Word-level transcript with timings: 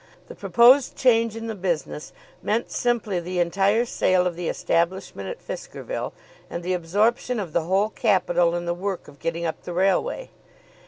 The 0.29 0.33
proposed 0.33 0.95
change 0.95 1.35
in 1.35 1.45
the 1.45 1.53
business 1.53 2.11
meant 2.41 2.71
simply 2.71 3.19
the 3.19 3.37
entire 3.39 3.85
sale 3.85 4.25
of 4.25 4.35
the 4.35 4.49
establishment 4.49 5.29
at 5.29 5.39
Fiskerville, 5.43 6.11
and 6.49 6.63
the 6.63 6.73
absorption 6.73 7.39
of 7.39 7.53
the 7.53 7.65
whole 7.65 7.89
capital 7.89 8.55
in 8.55 8.65
the 8.65 8.73
work 8.73 9.07
of 9.07 9.19
getting 9.19 9.45
up 9.45 9.61
the 9.61 9.73
railway. 9.73 10.31